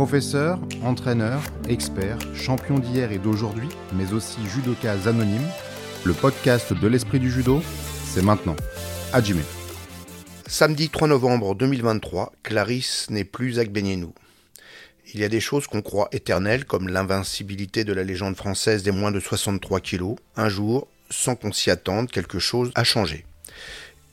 Professeur, 0.00 0.58
entraîneur, 0.82 1.42
expert, 1.68 2.16
champion 2.34 2.78
d'hier 2.78 3.12
et 3.12 3.18
d'aujourd'hui, 3.18 3.68
mais 3.92 4.14
aussi 4.14 4.38
judoka 4.46 4.92
anonyme, 4.92 5.46
le 6.04 6.14
podcast 6.14 6.72
de 6.72 6.88
l'esprit 6.88 7.20
du 7.20 7.30
judo, 7.30 7.62
c'est 8.06 8.22
maintenant. 8.22 8.56
Hajime. 9.12 9.42
Samedi 10.46 10.88
3 10.88 11.06
novembre 11.08 11.54
2023, 11.54 12.32
Clarisse 12.42 13.08
n'est 13.10 13.24
plus 13.24 13.58
Agbenienou. 13.58 14.14
Il 15.12 15.20
y 15.20 15.24
a 15.24 15.28
des 15.28 15.38
choses 15.38 15.66
qu'on 15.66 15.82
croit 15.82 16.08
éternelles, 16.12 16.64
comme 16.64 16.88
l'invincibilité 16.88 17.84
de 17.84 17.92
la 17.92 18.02
légende 18.02 18.36
française 18.36 18.82
des 18.82 18.92
moins 18.92 19.12
de 19.12 19.20
63 19.20 19.80
kilos. 19.80 20.16
Un 20.34 20.48
jour, 20.48 20.88
sans 21.10 21.36
qu'on 21.36 21.52
s'y 21.52 21.70
attende, 21.70 22.10
quelque 22.10 22.38
chose 22.38 22.72
a 22.74 22.84
changé. 22.84 23.26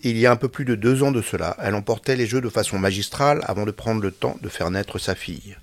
Il 0.02 0.18
y 0.18 0.26
a 0.26 0.34
un 0.34 0.36
peu 0.36 0.50
plus 0.50 0.66
de 0.66 0.76
deux 0.76 1.02
ans 1.04 1.14
de 1.14 1.22
cela, 1.22 1.56
elle 1.62 1.76
emportait 1.76 2.18
les 2.18 2.28
jeux 2.28 2.42
de 2.42 2.50
façon 2.50 2.78
magistrale 2.78 3.40
avant 3.46 3.66
de 3.66 3.72
prendre 3.72 4.02
le 4.02 4.12
temps 4.12 4.36
de 4.42 4.50
faire 4.50 4.70
naître 4.70 5.00
sa 5.00 5.16
fille. 5.16 5.56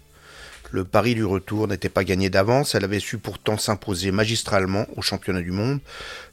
Le 0.74 0.82
pari 0.82 1.14
du 1.14 1.24
retour 1.24 1.68
n'était 1.68 1.88
pas 1.88 2.02
gagné 2.02 2.30
d'avance, 2.30 2.74
elle 2.74 2.82
avait 2.82 2.98
su 2.98 3.18
pourtant 3.18 3.56
s'imposer 3.56 4.10
magistralement 4.10 4.88
au 4.96 5.02
championnat 5.02 5.40
du 5.40 5.52
monde, 5.52 5.78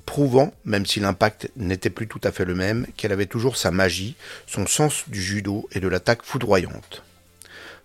prouvant, 0.08 0.52
même 0.66 0.88
si 0.88 1.00
l'impact 1.00 1.52
n'était 1.58 1.92
plus 1.92 2.08
tout 2.08 2.20
à 2.24 2.32
fait 2.32 2.44
le 2.44 2.56
même, 2.56 2.88
qu'elle 2.98 3.12
avait 3.12 3.28
toujours 3.28 3.56
sa 3.56 3.70
magie, 3.70 4.16
son 4.48 4.66
sens 4.66 5.04
du 5.10 5.22
judo 5.22 5.70
et 5.74 5.80
de 5.80 5.88
l'attaque 5.88 6.24
foudroyante. 6.24 7.04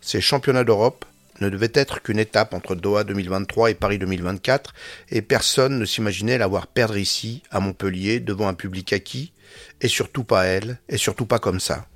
Ces 0.00 0.22
championnats 0.22 0.64
d'Europe 0.64 1.04
ne 1.42 1.50
devaient 1.50 1.72
être 1.74 2.00
qu'une 2.00 2.18
étape 2.18 2.54
entre 2.54 2.74
Doha 2.74 3.04
2023 3.04 3.72
et 3.72 3.74
Paris 3.74 3.98
2024, 3.98 4.72
et 5.10 5.20
personne 5.20 5.78
ne 5.78 5.84
s'imaginait 5.84 6.38
la 6.38 6.46
voir 6.46 6.68
perdre 6.68 6.96
ici, 6.96 7.42
à 7.50 7.60
Montpellier, 7.60 8.18
devant 8.18 8.48
un 8.48 8.54
public 8.54 8.94
acquis, 8.94 9.30
et 9.82 9.88
surtout 9.88 10.24
pas 10.24 10.46
elle, 10.46 10.78
et 10.88 10.96
surtout 10.96 11.26
pas 11.26 11.38
comme 11.38 11.60
ça. 11.60 11.86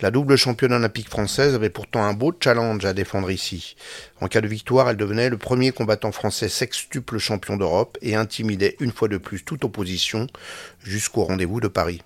La 0.00 0.10
double 0.10 0.36
championne 0.36 0.74
olympique 0.74 1.08
française 1.08 1.54
avait 1.54 1.70
pourtant 1.70 2.04
un 2.04 2.12
beau 2.12 2.30
challenge 2.38 2.84
à 2.84 2.92
défendre 2.92 3.30
ici. 3.30 3.76
En 4.20 4.28
cas 4.28 4.42
de 4.42 4.46
victoire, 4.46 4.90
elle 4.90 4.98
devenait 4.98 5.30
le 5.30 5.38
premier 5.38 5.72
combattant 5.72 6.12
français 6.12 6.50
sextuple 6.50 7.16
champion 7.18 7.56
d'Europe 7.56 7.96
et 8.02 8.14
intimidait 8.14 8.76
une 8.80 8.92
fois 8.92 9.08
de 9.08 9.16
plus 9.16 9.42
toute 9.42 9.64
opposition 9.64 10.26
jusqu'au 10.82 11.24
rendez-vous 11.24 11.60
de 11.60 11.68
Paris. 11.68 12.02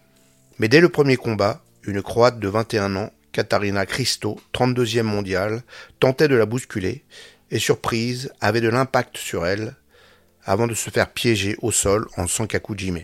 Mais 0.61 0.69
dès 0.69 0.81
le 0.81 0.89
premier 0.89 1.17
combat, 1.17 1.65
une 1.83 2.01
Croate 2.01 2.39
de 2.39 2.47
21 2.47 2.95
ans, 2.95 3.11
Katarina 3.33 3.87
Christo, 3.87 4.41
32e 4.55 5.03
mondiale, 5.03 5.63
tentait 5.99 6.29
de 6.29 6.37
la 6.37 6.47
bousculer 6.47 7.05
et 7.51 7.59
surprise 7.59 8.33
avait 8.41 8.61
de 8.61 8.69
l'impact 8.69 9.17
sur 9.17 9.47
elle 9.47 9.75
avant 10.45 10.69
de 10.69 10.75
se 10.75 10.91
faire 10.91 11.11
piéger 11.11 11.57
au 11.61 11.73
sol 11.73 12.07
en 12.17 12.29
Sankakujime. 12.29 13.01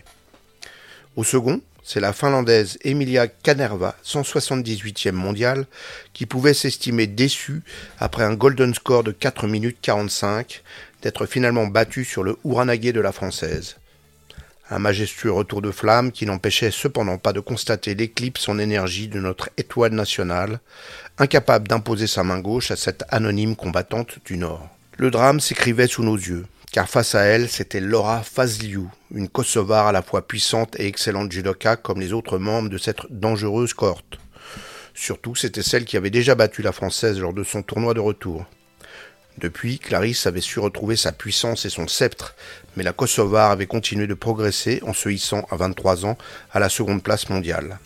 Au 1.17 1.25
second, 1.25 1.61
c'est 1.87 2.01
la 2.01 2.11
Finlandaise 2.11 2.77
Emilia 2.83 3.29
Kanerva, 3.29 3.95
178e 4.03 5.13
mondiale, 5.13 5.65
qui 6.11 6.25
pouvait 6.25 6.53
s'estimer 6.53 7.07
déçue 7.07 7.61
après 7.97 8.23
un 8.23 8.33
golden 8.33 8.73
score 8.73 9.05
de 9.05 9.13
4 9.13 9.47
minutes 9.47 9.77
45 9.81 10.63
d'être 11.01 11.25
finalement 11.25 11.65
battue 11.65 12.03
sur 12.03 12.23
le 12.23 12.35
Uranage 12.43 12.81
de 12.81 12.99
la 12.99 13.13
Française. 13.13 13.77
Un 14.69 14.79
majestueux 14.79 15.31
retour 15.31 15.61
de 15.61 15.71
flamme 15.71 16.11
qui 16.11 16.25
n'empêchait 16.25 16.71
cependant 16.71 17.17
pas 17.17 17.31
de 17.31 17.39
constater 17.39 17.95
l'éclipse 17.95 18.49
en 18.49 18.59
énergie 18.59 19.07
de 19.07 19.21
notre 19.21 19.49
étoile 19.55 19.93
nationale, 19.93 20.59
incapable 21.17 21.69
d'imposer 21.69 22.07
sa 22.07 22.25
main 22.25 22.39
gauche 22.39 22.69
à 22.69 22.75
cette 22.75 23.05
anonyme 23.07 23.55
combattante 23.55 24.19
du 24.25 24.35
Nord. 24.35 24.67
Le 24.97 25.09
drame 25.09 25.39
s'écrivait 25.39 25.87
sous 25.87 26.03
nos 26.03 26.17
yeux 26.17 26.47
car 26.77 26.87
face 26.87 27.15
à 27.15 27.23
elle, 27.23 27.49
c'était 27.49 27.79
Laura 27.79 28.21
Fazliou, 28.21 28.87
une 29.11 29.29
Kosovare 29.29 29.87
à 29.87 29.91
la 29.91 30.03
fois 30.03 30.27
puissante 30.27 30.79
et 30.79 30.85
excellente 30.85 31.31
judoka 31.31 31.75
comme 31.75 31.99
les 31.99 32.13
autres 32.13 32.37
membres 32.37 32.69
de 32.69 32.77
cette 32.77 32.99
dangereuse 33.09 33.73
cohorte. 33.73 34.19
Surtout, 34.93 35.33
c'était 35.33 35.63
celle 35.63 35.85
qui 35.85 35.97
avait 35.97 36.11
déjà 36.11 36.35
battu 36.35 36.61
la 36.61 36.71
Française 36.71 37.19
lors 37.19 37.33
de 37.33 37.43
son 37.43 37.63
tournoi 37.63 37.95
de 37.95 37.99
retour. 37.99 38.45
Depuis, 39.39 39.79
Clarisse 39.79 40.27
avait 40.27 40.39
su 40.39 40.59
retrouver 40.59 40.97
sa 40.97 41.11
puissance 41.11 41.65
et 41.65 41.71
son 41.71 41.87
sceptre, 41.87 42.35
mais 42.75 42.83
la 42.83 42.93
Kosovare 42.93 43.49
avait 43.49 43.65
continué 43.65 44.05
de 44.05 44.13
progresser 44.13 44.79
en 44.85 44.93
se 44.93 45.09
hissant 45.09 45.47
à 45.49 45.55
23 45.55 46.05
ans 46.05 46.15
à 46.51 46.59
la 46.59 46.69
seconde 46.69 47.01
place 47.01 47.27
mondiale. 47.29 47.79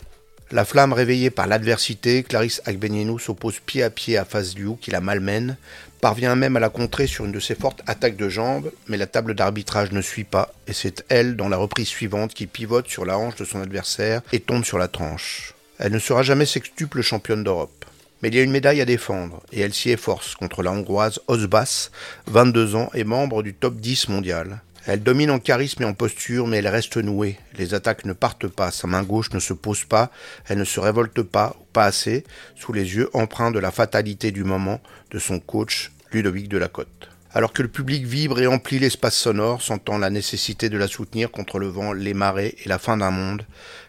La 0.50 0.66
flamme 0.66 0.92
réveillée 0.92 1.30
par 1.30 1.46
l'adversité, 1.46 2.22
Clarisse 2.24 2.60
Agbenienou 2.66 3.18
s'oppose 3.18 3.58
pied 3.64 3.82
à 3.82 3.88
pied 3.88 4.18
à 4.18 4.26
Fazliou 4.26 4.76
qui 4.76 4.90
la 4.90 5.00
malmène, 5.00 5.56
parvient 6.02 6.34
même 6.34 6.56
à 6.56 6.60
la 6.60 6.68
contrer 6.68 7.06
sur 7.06 7.24
une 7.24 7.32
de 7.32 7.38
ses 7.38 7.54
fortes 7.54 7.80
attaques 7.86 8.16
de 8.16 8.28
jambes, 8.28 8.72
mais 8.88 8.96
la 8.96 9.06
table 9.06 9.34
d'arbitrage 9.36 9.92
ne 9.92 10.02
suit 10.02 10.24
pas, 10.24 10.52
et 10.66 10.72
c'est 10.72 11.04
elle, 11.08 11.36
dans 11.36 11.48
la 11.48 11.56
reprise 11.56 11.86
suivante, 11.86 12.34
qui 12.34 12.48
pivote 12.48 12.88
sur 12.88 13.04
la 13.04 13.16
hanche 13.16 13.36
de 13.36 13.44
son 13.44 13.62
adversaire 13.62 14.20
et 14.32 14.40
tombe 14.40 14.64
sur 14.64 14.78
la 14.78 14.88
tranche. 14.88 15.54
Elle 15.78 15.92
ne 15.92 16.00
sera 16.00 16.24
jamais 16.24 16.44
sextuple 16.44 17.02
championne 17.02 17.44
d'Europe. 17.44 17.84
Mais 18.20 18.30
il 18.30 18.34
y 18.34 18.40
a 18.40 18.42
une 18.42 18.50
médaille 18.50 18.80
à 18.80 18.84
défendre, 18.84 19.44
et 19.52 19.60
elle 19.60 19.72
s'y 19.72 19.90
efforce 19.90 20.34
contre 20.34 20.64
la 20.64 20.72
hongroise 20.72 21.20
Osbas, 21.28 21.90
22 22.26 22.74
ans 22.74 22.90
et 22.94 23.04
membre 23.04 23.44
du 23.44 23.54
top 23.54 23.76
10 23.76 24.08
mondial. 24.08 24.60
Elle 24.84 25.04
domine 25.04 25.30
en 25.30 25.38
charisme 25.38 25.84
et 25.84 25.86
en 25.86 25.94
posture, 25.94 26.48
mais 26.48 26.56
elle 26.56 26.66
reste 26.66 26.96
nouée. 26.96 27.38
Les 27.56 27.72
attaques 27.74 28.04
ne 28.04 28.12
partent 28.12 28.48
pas, 28.48 28.72
sa 28.72 28.88
main 28.88 29.04
gauche 29.04 29.30
ne 29.32 29.38
se 29.38 29.52
pose 29.52 29.84
pas, 29.84 30.10
elle 30.48 30.58
ne 30.58 30.64
se 30.64 30.80
révolte 30.80 31.22
pas, 31.22 31.54
ou 31.60 31.64
pas 31.72 31.84
assez, 31.84 32.24
sous 32.56 32.72
les 32.72 32.96
yeux 32.96 33.08
empreints 33.12 33.52
de 33.52 33.60
la 33.60 33.70
fatalité 33.70 34.32
du 34.32 34.42
moment 34.42 34.80
de 35.12 35.20
son 35.20 35.38
coach, 35.38 35.91
Ludovic 36.12 36.48
Delacote. 36.48 37.08
Alors 37.34 37.54
que 37.54 37.62
le 37.62 37.68
public 37.68 38.04
vibre 38.04 38.40
et 38.40 38.46
emplit 38.46 38.78
l'espace 38.78 39.16
sonore, 39.16 39.62
sentant 39.62 39.96
la 39.96 40.10
nécessité 40.10 40.68
de 40.68 40.76
la 40.76 40.86
soutenir 40.86 41.30
contre 41.30 41.58
le 41.58 41.66
vent, 41.66 41.94
les 41.94 42.12
marées 42.12 42.54
et 42.62 42.68
la 42.68 42.78
fin 42.78 42.98
d'un 42.98 43.10
monde, 43.10 43.46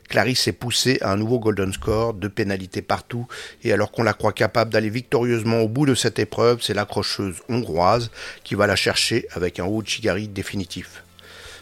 Clarisse 0.08 0.48
est 0.48 0.54
poussée 0.54 0.98
à 1.02 1.12
un 1.12 1.18
nouveau 1.18 1.40
golden 1.40 1.74
score, 1.74 2.14
deux 2.14 2.30
pénalités 2.30 2.82
partout, 2.82 3.28
et 3.64 3.74
alors 3.74 3.92
qu'on 3.92 4.04
la 4.04 4.14
croit 4.14 4.32
capable 4.32 4.72
d'aller 4.72 4.90
victorieusement 4.90 5.60
au 5.60 5.68
bout 5.68 5.86
de 5.86 5.96
cette 5.96 6.20
épreuve, 6.20 6.62
c'est 6.62 6.74
l'accrocheuse 6.74 7.42
hongroise 7.50 8.12
qui 8.44 8.56
va 8.56 8.68
la 8.68 8.76
chercher 8.76 9.28
avec 9.32 9.60
un 9.60 9.68
Chigari 9.84 10.28
définitif. 10.28 11.04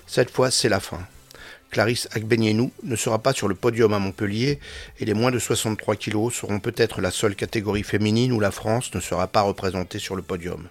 Cette 0.06 0.30
fois, 0.30 0.52
c'est 0.52 0.70
la 0.70 0.80
fin. 0.80 1.00
Clarisse 1.72 2.10
Agbenienou 2.12 2.72
ne 2.84 2.96
sera 2.96 3.20
pas 3.20 3.34
sur 3.34 3.48
le 3.48 3.56
podium 3.56 3.94
à 3.94 4.00
Montpellier 4.00 4.60
et 5.00 5.06
les 5.06 5.14
moins 5.14 5.32
de 5.32 5.40
63 5.40 5.96
kilos 5.96 6.36
seront 6.36 6.60
peut-être 6.60 7.02
la 7.02 7.12
seule 7.12 7.36
catégorie 7.36 7.84
féminine 7.84 8.34
où 8.34 8.40
la 8.40 8.52
France 8.52 8.94
ne 8.94 9.00
sera 9.00 9.28
pas 9.28 9.42
représentée 9.42 9.98
sur 9.98 10.16
le 10.16 10.22
podium. 10.22 10.68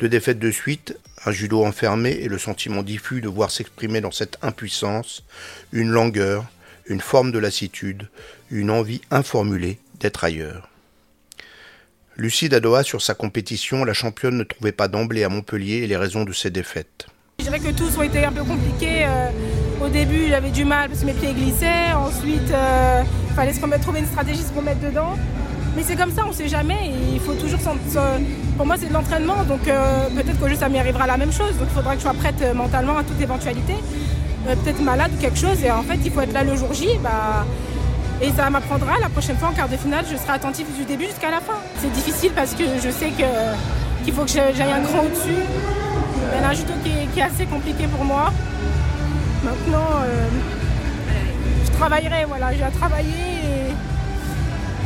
Deux 0.00 0.08
défaites 0.08 0.40
de 0.40 0.50
suite, 0.50 0.98
un 1.24 1.30
judo 1.30 1.64
enfermé 1.64 2.10
et 2.10 2.28
le 2.28 2.38
sentiment 2.38 2.82
diffus 2.82 3.20
de 3.20 3.28
voir 3.28 3.52
s'exprimer 3.52 4.00
dans 4.00 4.10
cette 4.10 4.36
impuissance 4.42 5.22
une 5.70 5.90
langueur, 5.90 6.44
une 6.86 7.00
forme 7.00 7.30
de 7.30 7.38
lassitude, 7.38 8.08
une 8.50 8.70
envie 8.70 9.00
informulée 9.12 9.78
d'être 10.00 10.24
ailleurs. 10.24 10.68
Lucide 12.16 12.54
Adoa 12.54 12.82
sur 12.82 13.00
sa 13.00 13.14
compétition, 13.14 13.84
la 13.84 13.94
championne 13.94 14.36
ne 14.36 14.44
trouvait 14.44 14.72
pas 14.72 14.88
d'emblée 14.88 15.22
à 15.22 15.28
Montpellier 15.28 15.86
les 15.86 15.96
raisons 15.96 16.24
de 16.24 16.32
ses 16.32 16.50
défaites. 16.50 17.06
Je 17.38 17.44
dirais 17.44 17.60
que 17.60 17.70
tous 17.70 17.96
ont 17.96 18.02
été 18.02 18.24
un 18.24 18.32
peu 18.32 18.44
compliqués. 18.44 19.06
Euh, 19.06 19.30
au 19.84 19.88
début, 19.88 20.28
j'avais 20.28 20.50
du 20.50 20.64
mal 20.64 20.88
parce 20.88 21.00
que 21.00 21.06
mes 21.06 21.12
pieds 21.12 21.32
glissaient. 21.32 21.92
Ensuite, 21.96 22.48
il 22.48 22.54
euh, 22.54 23.02
fallait 23.34 23.52
se 23.52 23.60
trouver 23.60 24.00
une 24.00 24.06
stratégie 24.06 24.42
pour 24.52 24.62
mettre 24.62 24.80
dedans. 24.80 25.14
Mais 25.76 25.82
c'est 25.82 25.96
comme 25.96 26.12
ça, 26.12 26.22
on 26.24 26.28
ne 26.28 26.34
sait 26.34 26.48
jamais. 26.48 26.92
il 27.12 27.20
faut 27.20 27.34
toujours. 27.34 27.58
Pour 28.56 28.66
moi, 28.66 28.76
c'est 28.78 28.88
de 28.88 28.92
l'entraînement, 28.92 29.42
donc 29.44 29.66
euh, 29.66 30.08
peut-être 30.14 30.38
qu'au 30.38 30.54
ça 30.54 30.68
m'y 30.68 30.78
arrivera 30.78 31.06
la 31.06 31.16
même 31.16 31.32
chose. 31.32 31.56
Donc 31.58 31.68
il 31.70 31.74
faudra 31.74 31.92
que 31.92 31.98
je 31.98 32.02
sois 32.02 32.14
prête 32.14 32.44
mentalement 32.54 32.98
à 32.98 33.02
toute 33.02 33.20
éventualité. 33.20 33.74
Euh, 34.48 34.54
peut-être 34.56 34.82
malade 34.82 35.10
ou 35.16 35.20
quelque 35.20 35.38
chose. 35.38 35.62
Et 35.64 35.70
en 35.70 35.82
fait, 35.82 35.98
il 36.04 36.10
faut 36.10 36.20
être 36.20 36.32
là 36.32 36.44
le 36.44 36.56
jour 36.56 36.72
J. 36.74 36.88
Bah, 37.02 37.46
et 38.20 38.30
ça 38.30 38.50
m'apprendra 38.50 39.00
la 39.00 39.08
prochaine 39.08 39.36
fois 39.36 39.48
en 39.48 39.52
quart 39.52 39.68
de 39.68 39.76
finale, 39.76 40.04
je 40.08 40.16
serai 40.16 40.34
attentif 40.34 40.66
du 40.78 40.84
début 40.84 41.06
jusqu'à 41.06 41.30
la 41.30 41.40
fin. 41.40 41.58
C'est 41.80 41.90
difficile 41.92 42.30
parce 42.36 42.52
que 42.52 42.62
je 42.80 42.90
sais 42.90 43.10
qu'il 43.10 44.12
faut 44.12 44.22
que 44.22 44.30
j'aille 44.30 44.72
un 44.72 44.80
grand 44.80 45.00
au-dessus. 45.00 45.42
Il 46.34 46.40
y 46.40 46.44
a 46.44 46.48
un 46.48 46.52
judo 46.52 46.72
qui 46.84 47.18
est, 47.18 47.22
assez 47.22 47.46
compliqué 47.46 47.88
pour 47.88 48.04
moi. 48.04 48.32
Maintenant, 49.44 50.02
euh, 50.04 50.28
je 51.64 51.70
travaillerai, 51.72 52.24
voilà, 52.26 52.52
j'ai 52.52 52.62
à 52.62 52.70
travailler 52.70 53.08
et 53.08 53.72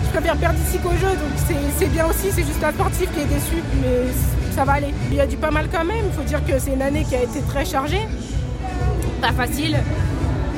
je 0.04 0.10
préfère 0.10 0.36
perdre 0.36 0.58
ici 0.66 0.78
qu'au 0.78 0.92
jeu, 0.92 1.08
donc 1.08 1.58
c'est 1.78 1.88
bien 1.88 2.06
aussi, 2.06 2.30
c'est 2.30 2.44
juste 2.44 2.64
un 2.64 2.72
sportif 2.72 3.12
qui 3.12 3.20
est 3.20 3.26
déçu, 3.26 3.62
mais 3.82 4.12
ça 4.54 4.64
va 4.64 4.74
aller. 4.74 4.94
Il 5.10 5.16
y 5.16 5.20
a 5.20 5.26
du 5.26 5.36
pas 5.36 5.50
mal 5.50 5.68
quand 5.70 5.84
même, 5.84 6.04
il 6.06 6.12
faut 6.12 6.22
dire 6.22 6.44
que 6.46 6.58
c'est 6.58 6.72
une 6.72 6.82
année 6.82 7.04
qui 7.04 7.14
a 7.14 7.22
été 7.22 7.40
très 7.42 7.64
chargée 7.64 8.06
pas 9.20 9.32
facile. 9.32 9.76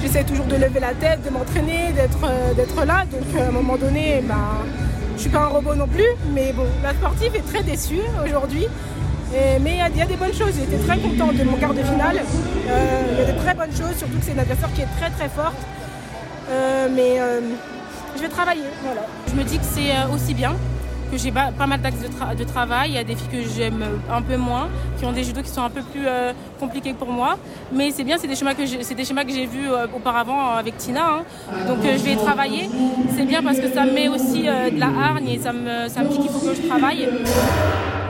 J'essaie 0.01 0.25
toujours 0.25 0.47
de 0.47 0.57
lever 0.57 0.81
la 0.81 0.95
tête, 0.95 1.25
de 1.25 1.31
m'entraîner, 1.31 1.93
d'être 1.93 2.19
euh, 2.25 2.85
là. 2.85 3.05
Donc 3.11 3.23
euh, 3.35 3.47
à 3.47 3.49
un 3.49 3.53
moment 3.53 3.77
donné, 3.77 4.23
ben, 4.23 4.65
je 5.17 5.23
suis 5.23 5.31
pas 5.31 5.41
un 5.41 5.47
robot 5.47 5.75
non 5.75 5.87
plus. 5.87 6.07
Mais 6.33 6.53
bon, 6.53 6.67
la 6.83 6.91
sportive 6.91 7.35
est 7.35 7.47
très 7.47 7.63
déçue 7.63 8.01
aujourd'hui. 8.25 8.67
Mais 9.61 9.79
il 9.93 9.99
y, 9.99 10.03
a 10.03 10.07
des 10.07 10.17
bonnes 10.17 10.35
choses. 10.35 10.55
J'étais 10.59 10.83
très 10.85 10.99
contente 10.99 11.37
de 11.37 11.45
mon 11.45 11.57
quart 11.57 11.75
de 11.75 11.83
finale. 11.83 12.21
Euh, 12.69 13.03
il 13.13 13.19
y 13.19 13.23
a 13.23 13.33
de 13.33 13.39
très 13.39 13.55
bonnes 13.55 13.73
choses, 13.73 13.97
surtout 13.97 14.19
que 14.19 14.25
c'est 14.25 14.33
une 14.33 14.39
adversaire 14.39 14.73
qui 14.75 14.83
est 14.83 14.97
très 14.99 15.11
très 15.11 15.29
forte. 15.29 15.57
mais 16.95 17.19
je 18.17 18.23
vais 18.23 18.29
travailler. 18.29 18.69
Voilà. 18.83 19.03
Je 19.29 19.35
me 19.35 19.45
dis 19.45 19.59
que 19.59 19.65
c'est 19.65 19.93
aussi 20.13 20.35
bien 20.35 20.55
que 21.11 21.17
j'ai 21.17 21.33
pas, 21.33 21.51
mal 21.67 21.81
d'axes 21.81 22.01
de, 22.01 22.45
travail. 22.45 22.91
Il 22.91 22.95
y 22.95 22.99
a 22.99 23.05
des 23.05 23.15
filles 23.15 23.29
que 23.29 23.49
j'aime 23.57 23.85
un 24.11 24.23
peu 24.23 24.37
moins, 24.37 24.69
qui 24.99 25.05
ont 25.05 25.13
des 25.13 25.25
judos 25.25 25.43
qui 25.43 25.51
sont 25.51 25.63
un 25.63 25.71
peu 25.71 25.83
plus 25.83 26.07
euh, 26.07 26.33
compliqués 26.61 26.93
pour 26.93 27.09
moi. 27.09 27.39
Mais 27.73 27.91
c'est 27.91 28.05
bien, 28.05 28.17
c'est 28.19 28.27
des 28.27 28.37
schémas 28.37 28.55
que 28.55 28.67
j'ai, 28.67 28.79
des 28.79 29.47
vus 29.47 29.71
euh, 29.71 29.87
auparavant 29.95 30.51
avec 30.51 30.77
Tina. 30.77 31.05
Hein. 31.07 31.23
Donc 31.67 31.79
euh, 31.85 31.97
je 31.97 32.05
vais 32.05 32.17
travailler. 32.17 32.69
C'est 33.17 33.25
bien 33.25 33.43
parce 33.43 33.59
que 33.59 33.69
ça 33.69 33.85
me 33.85 33.93
met 33.93 34.09
aussi 34.09 34.43
de 34.43 34.79
la 34.79 34.87
hargne 34.87 35.29
et 35.29 35.39
ça 35.39 35.53
me, 35.53 35.89
ça 35.89 36.03
me 36.03 36.09
dit 36.09 36.19
qu'il 36.19 36.31
faut 36.31 36.41
que 36.41 36.55
je 36.55 36.69
travaille. 36.69 37.09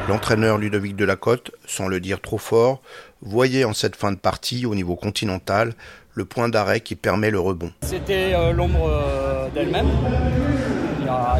L'entraîneur 0.09 0.57
Ludovic 0.57 0.97
Delacote, 0.97 1.51
sans 1.67 1.87
le 1.87 2.01
dire 2.01 2.23
trop 2.23 2.39
fort, 2.39 2.81
voyait 3.21 3.65
en 3.65 3.75
cette 3.75 3.95
fin 3.95 4.11
de 4.11 4.17
partie 4.17 4.65
au 4.65 4.75
niveau 4.75 4.97
continental 4.97 5.75
le 6.15 6.25
point 6.25 6.49
d'arrêt 6.49 6.81
qui 6.81 6.95
permet 6.95 7.31
le 7.31 7.39
rebond. 7.39 7.71
C'était 7.83 8.33
euh, 8.33 8.53
l'ombre 8.53 8.89
euh, 8.89 9.49
d'elle-même. 9.55 9.87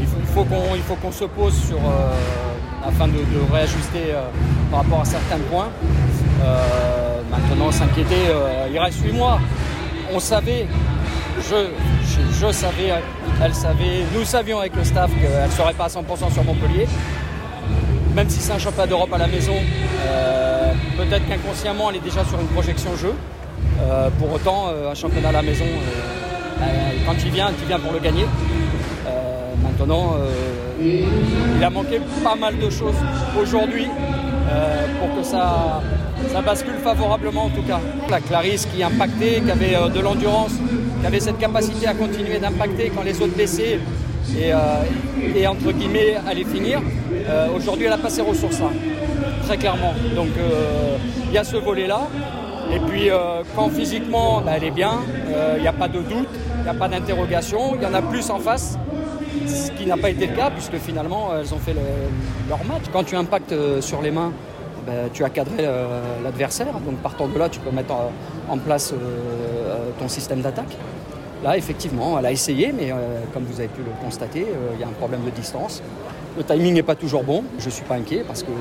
Il, 0.01 0.07
faut, 0.35 0.45
qu'on 0.97 1.13
se 1.13 1.25
pose 1.25 1.55
euh, 1.73 2.87
afin 2.87 3.09
de, 3.09 3.15
réajuster 3.51 4.13
par 4.71 4.81
rapport 4.81 5.01
à 5.01 5.05
certains 5.07 5.39
points. 5.51 5.71
maintenant, 7.31 7.73
s'inquiéter, 7.73 8.17
il 8.71 8.79
reste 8.79 9.03
8 9.03 9.13
mois. 9.13 9.41
On 10.13 10.21
savait, 10.21 10.67
je, 11.39 12.53
savais, 12.53 12.93
elle 13.43 13.55
savait, 13.55 14.05
nous 14.15 14.25
savions 14.25 14.59
avec 14.59 14.77
le 14.77 14.85
staff 14.85 15.11
qu'elle 15.21 15.47
ne 15.47 15.53
serait 15.53 15.75
pas 15.75 15.85
à 15.85 15.89
100% 15.89 16.33
sur 16.33 16.45
Montpellier 16.45 16.87
même 18.19 18.29
si 18.29 18.41
c'est 18.41 18.51
un 18.51 18.59
championnat 18.59 18.89
d'Europe 18.89 19.13
à 19.13 19.19
la 19.19 19.29
maison, 19.29 19.55
euh, 19.55 20.73
peut-être 20.97 21.25
qu'inconsciemment 21.29 21.89
elle 21.89 21.99
est 21.99 22.05
déjà 22.11 22.25
sur 22.25 22.41
une 22.41 22.49
projection 22.49 22.97
jeu. 22.97 23.15
Euh, 23.81 24.11
pour 24.19 24.33
autant, 24.33 24.71
euh, 24.71 24.91
un 24.91 24.95
championnat 24.97 25.29
à 25.29 25.33
la 25.33 25.43
maison, 25.43 25.67
quand 27.07 27.15
tu 27.15 27.29
viens, 27.29 27.51
tu 27.57 27.65
viens 27.69 27.79
pour 27.79 27.93
le 27.93 28.01
gagner. 28.01 28.27
maintenant, 29.63 30.17
il 30.83 31.63
a 31.63 31.71
manqué 31.71 32.01
pas 32.25 32.35
mal 32.35 32.59
de 32.59 32.69
choses 32.69 33.01
aujourd'hui 33.41 33.87
pour 34.99 35.17
que 35.17 35.23
ça, 35.23 35.81
ça 36.33 36.41
bascule 36.41 36.79
favorablement 36.83 37.45
en 37.45 37.51
tout 37.51 37.63
cas. 37.63 37.79
La 38.11 38.19
Clarisse 38.19 38.67
qui 38.67 38.83
impactait, 38.83 39.43
qui 39.45 39.51
avait 39.53 39.77
de 39.95 40.01
l'endurance, 40.01 40.55
qui 41.01 41.07
avait 41.07 41.21
cette 41.21 41.39
capacité 41.39 41.87
à 41.87 41.95
continuer 41.95 42.41
d'impacter 42.41 42.91
quand 42.93 43.05
les 43.05 43.23
autres 43.23 43.37
baissaient 43.37 43.79
et, 44.37 44.51
et 45.39 45.47
entre 45.47 45.71
guillemets 45.71 46.17
aller 46.29 46.45
finir. 46.45 46.81
Euh, 47.29 47.49
aujourd'hui, 47.55 47.87
elle 47.87 47.93
a 47.93 47.99
pas 47.99 48.11
ses 48.11 48.23
ressources 48.23 48.63
très 49.45 49.57
clairement. 49.57 49.93
Donc 50.15 50.29
euh, 50.39 50.97
il 51.27 51.33
y 51.33 51.39
a 51.39 51.45
ce 51.45 51.57
volet-là. 51.57 52.09
Et 52.73 52.81
puis 52.81 53.11
euh, 53.11 53.43
quand 53.57 53.71
physiquement 53.71 54.41
bah, 54.41 54.53
elle 54.57 54.65
est 54.65 54.71
bien, 54.71 55.01
il 55.57 55.63
n'y 55.63 55.69
a 55.69 55.73
pas 55.73 55.89
de 55.89 56.01
doute, 56.01 56.29
il 56.59 56.63
n'y 56.63 56.69
a 56.69 56.75
pas 56.75 56.89
d'interrogation, 56.89 57.75
il 57.77 57.83
y 57.83 57.87
en 57.87 57.95
a 57.95 58.03
plus 58.03 58.29
en 58.31 58.39
face, 58.39 58.79
ce 59.47 59.71
qui 59.73 59.87
n'a 59.87 59.97
pas 59.97 60.11
été 60.11 60.27
le 60.27 60.37
cas 60.37 60.51
puisque 60.51 60.77
finalement 60.77 61.31
elles 61.39 61.53
ont 61.55 61.59
fait 61.59 61.75
leur 62.49 62.65
match. 62.65 62.83
Quand 62.93 63.05
tu 63.05 63.17
impactes 63.17 63.55
sur 63.81 64.03
les 64.03 64.11
mains, 64.11 64.33
bah, 64.87 64.93
tu 65.13 65.25
as 65.25 65.31
cadré 65.31 65.67
l'adversaire, 66.23 66.73
donc 66.73 66.97
partant 66.97 67.27
de 67.27 67.39
là 67.39 67.49
tu 67.49 67.61
peux 67.61 67.71
mettre 67.71 67.95
en 68.49 68.59
place 68.59 68.93
ton 69.99 70.09
système 70.09 70.41
d'attaque. 70.41 70.77
Là, 71.43 71.57
effectivement, 71.57 72.19
elle 72.19 72.27
a 72.27 72.33
essayé, 72.33 72.73
mais 72.77 72.93
comme 73.33 73.45
vous 73.45 73.61
avez 73.61 73.69
pu 73.69 73.81
le 73.81 73.93
constater, 74.05 74.47
il 74.75 74.81
y 74.81 74.85
a 74.85 74.89
un 74.89 74.99
problème 74.99 75.25
de 75.25 75.31
distance. 75.31 75.83
Le 76.39 76.45
timing 76.45 76.75
n'est 76.75 76.85
pas 76.85 76.95
toujours 76.95 77.25
bon. 77.25 77.43
Je 77.59 77.67
ne 77.67 77.71
suis 77.71 77.83
pas 77.83 77.97
inquiet 77.97 78.23
parce 78.25 78.45
que 78.45 78.53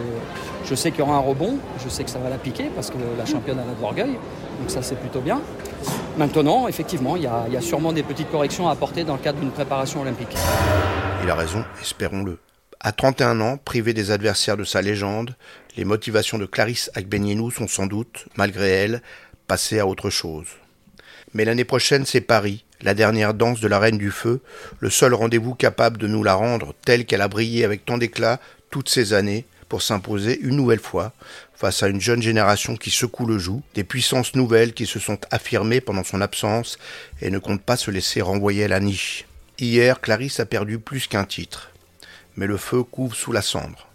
je 0.65 0.74
sais 0.74 0.89
qu'il 0.89 1.01
y 1.01 1.03
aura 1.03 1.18
un 1.18 1.19
rebond. 1.19 1.59
Je 1.83 1.89
sais 1.89 2.03
que 2.03 2.09
ça 2.09 2.18
va 2.18 2.27
la 2.27 2.39
piquer 2.39 2.71
parce 2.74 2.89
que 2.89 2.97
la 3.15 3.25
championne 3.27 3.59
a 3.59 3.62
de 3.62 3.79
l'orgueil. 3.79 4.18
Donc 4.59 4.71
ça, 4.71 4.81
c'est 4.81 5.00
plutôt 5.00 5.21
bien. 5.21 5.39
Maintenant, 6.18 6.68
effectivement, 6.68 7.15
il 7.15 7.21
y, 7.21 7.27
a, 7.27 7.62
sûrement 7.62 7.94
des 7.94 8.01
petites 8.01 8.31
corrections 8.31 8.68
à 8.68 8.71
apporter 8.71 9.03
dans 9.03 9.13
le 9.13 9.19
cadre 9.19 9.39
d'une 9.39 9.51
préparation 9.51 10.01
olympique. 10.01 10.35
Il 11.24 11.29
a 11.29 11.35
raison, 11.35 11.63
espérons-le. 11.79 12.39
À 12.79 12.91
31 12.94 13.41
ans, 13.41 13.57
privé 13.57 13.94
des 13.94 14.09
adversaires 14.09 14.57
de 14.57 14.63
sa 14.63 14.81
légende, 14.81 15.35
les 15.75 15.85
motivations 15.85 16.39
de 16.39 16.47
Clarisse 16.47 16.89
Agbenienou 16.95 17.51
sont 17.51 17.68
sans 17.68 17.85
doute, 17.85 18.25
malgré 18.38 18.69
elle, 18.69 19.03
passées 19.45 19.77
à 19.77 19.85
autre 19.85 20.09
chose. 20.09 20.47
Mais 21.35 21.45
l'année 21.45 21.63
prochaine, 21.63 22.07
c'est 22.07 22.21
Paris, 22.21 22.65
la 22.81 22.94
dernière 22.94 23.33
danse 23.33 23.59
de 23.59 23.68
la 23.68 23.79
Reine 23.79 23.97
du 23.97 24.12
Feu, 24.12 24.41
le 24.79 24.89
seul 24.89 25.13
rendez-vous 25.13 25.56
capable 25.56 25.97
de 25.97 26.07
nous 26.07 26.24
la 26.24 26.33
rendre 26.35 26.74
telle 26.85 27.06
qu'elle 27.06 27.21
a 27.21 27.27
brillé 27.27 27.63
avec 27.63 27.85
tant 27.85 27.97
d'éclat 27.97 28.39
toutes 28.69 28.89
ces 28.89 29.13
années, 29.13 29.45
pour 29.69 29.81
s'imposer 29.81 30.39
une 30.39 30.56
nouvelle 30.56 30.79
fois 30.79 31.13
face 31.56 31.81
à 31.83 31.88
une 31.88 32.01
jeune 32.01 32.21
génération 32.21 32.75
qui 32.75 32.91
secoue 32.91 33.25
le 33.25 33.38
joug, 33.38 33.62
des 33.74 33.83
puissances 33.83 34.35
nouvelles 34.35 34.74
qui 34.74 34.85
se 34.85 35.00
sont 35.00 35.19
affirmées 35.31 35.81
pendant 35.81 36.03
son 36.03 36.21
absence 36.21 36.77
et 37.21 37.29
ne 37.29 37.39
comptent 37.39 37.63
pas 37.63 37.77
se 37.77 37.91
laisser 37.91 38.21
renvoyer 38.21 38.65
à 38.65 38.68
la 38.68 38.80
niche. 38.80 39.25
Hier, 39.59 40.00
Clarisse 40.00 40.39
a 40.39 40.45
perdu 40.45 40.77
plus 40.77 41.07
qu'un 41.07 41.25
titre. 41.25 41.71
Mais 42.35 42.45
le 42.45 42.57
feu 42.57 42.83
couvre 42.83 43.15
sous 43.15 43.31
la 43.31 43.41
cendre. 43.41 43.88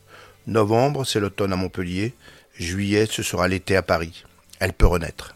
Novembre, 0.48 1.04
c'est 1.04 1.20
l'automne 1.20 1.52
à 1.52 1.56
Montpellier. 1.56 2.14
Juillet, 2.58 3.06
ce 3.08 3.22
sera 3.22 3.46
l'été 3.46 3.76
à 3.76 3.82
Paris. 3.82 4.24
Elle 4.58 4.72
peut 4.72 4.86
renaître. 4.86 5.34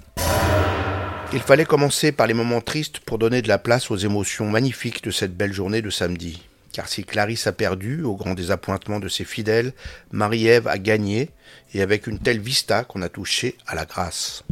Il 1.33 1.41
fallait 1.41 1.65
commencer 1.65 2.13
par 2.13 2.29
les 2.29 2.35
moments 2.35 2.61
tristes 2.61 3.01
pour 3.01 3.19
donner 3.19 3.43
de 3.43 3.49
la 3.49 3.59
place 3.59 3.91
aux 3.91 3.97
émotions 3.97 4.49
magnifiques 4.49 5.03
de 5.03 5.11
cette 5.11 5.37
belle 5.37 5.53
journée 5.53 5.83
de 5.83 5.91
samedi. 5.91 6.43
Car 6.73 6.89
si 6.89 7.05
Clarisse 7.05 7.47
a 7.47 7.53
perdu, 7.53 8.05
au 8.05 8.15
grand 8.15 8.35
désappointement 8.35 9.01
de 9.01 9.09
ses 9.09 9.25
fidèles, 9.25 9.73
Marie-Ève 10.13 10.69
a 10.69 10.79
gagné, 10.79 11.31
et 11.75 11.83
avec 11.83 12.07
une 12.07 12.21
telle 12.21 12.41
vista 12.41 12.85
qu'on 12.85 13.03
a 13.03 13.09
touché 13.09 13.57
à 13.67 13.75
la 13.75 13.87
grâce. 13.87 14.45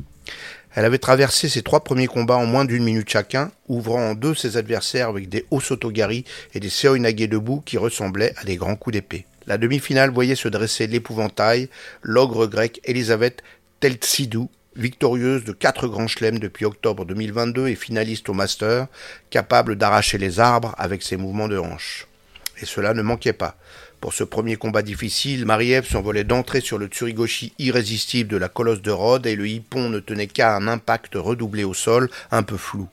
Elle 0.75 0.85
avait 0.85 0.99
traversé 0.99 1.49
ses 1.49 1.63
trois 1.63 1.85
premiers 1.85 2.09
combats 2.09 2.37
en 2.37 2.47
moins 2.47 2.65
d'une 2.65 2.83
minute 2.83 3.09
chacun, 3.09 3.53
ouvrant 3.69 4.11
en 4.11 4.15
deux 4.15 4.35
ses 4.35 4.57
adversaires 4.57 5.09
avec 5.09 5.29
des 5.29 5.47
Osotogari 5.53 6.25
et 6.55 6.61
des 6.61 6.71
Seoinage 6.71 7.15
debout 7.15 7.63
qui 7.65 7.79
ressemblaient 7.79 8.35
à 8.37 8.45
des 8.45 8.57
grands 8.57 8.75
coups 8.75 8.95
d'épée. 8.95 9.27
La 9.47 9.59
demi-finale 9.59 10.11
voyait 10.11 10.35
se 10.35 10.49
dresser 10.49 10.89
l'épouvantail, 10.89 11.69
l'ogre 12.03 12.47
grec 12.47 12.81
Elisabeth 12.85 13.43
Teltsidou 13.79 14.49
victorieuse 14.77 15.45
de 15.45 15.53
quatre 15.53 15.87
grands 15.87 16.09
chelems 16.09 16.39
depuis 16.39 16.65
octobre 16.65 17.05
2022 17.05 17.69
et 17.69 17.75
finaliste 17.75 18.29
au 18.29 18.35
Master, 18.35 18.87
capable 19.31 19.77
d'arracher 19.77 20.19
les 20.19 20.41
arbres 20.41 20.75
avec 20.79 21.03
ses 21.03 21.17
mouvements 21.17 21.49
de 21.49 21.59
hanche. 21.59 22.07
Et 22.61 22.67
cela 22.67 22.95
ne 22.95 23.03
manquait 23.03 23.33
pas. 23.33 23.57
Pour 24.01 24.13
ce 24.13 24.25
premier 24.25 24.57
combat 24.57 24.83
difficile, 24.83 25.47
Marie-Ève 25.47 25.89
s'envolait 25.89 26.25
d'entrée 26.25 26.61
sur 26.61 26.79
le 26.79 26.89
Tsurigoshi 26.89 27.55
irrésistible 27.59 28.31
de 28.31 28.37
la 28.37 28.49
colosse 28.49 28.83
de 28.83 28.91
Rhodes 28.91 29.27
et 29.27 29.35
le 29.35 29.49
hippon 29.49 29.89
ne 29.89 29.99
tenait 29.99 30.27
qu'à 30.27 30.55
un 30.57 30.69
impact 30.69 31.15
redoublé 31.15 31.65
au 31.65 31.73
sol, 31.73 32.11
un 32.31 32.43
peu 32.43 32.57
flou. 32.57 32.89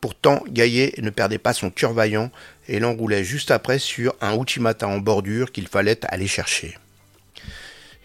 Pourtant, 0.00 0.42
Gaillet 0.48 0.94
ne 0.98 1.10
perdait 1.10 1.38
pas 1.38 1.52
son 1.52 1.70
cœur 1.70 1.92
vaillant 1.92 2.30
et 2.68 2.80
l'enroulait 2.80 3.24
juste 3.24 3.50
après 3.50 3.78
sur 3.78 4.14
un 4.20 4.34
Uchimata 4.34 4.86
en 4.88 4.98
bordure 4.98 5.52
qu'il 5.52 5.68
fallait 5.68 6.00
aller 6.06 6.26
chercher. 6.26 6.76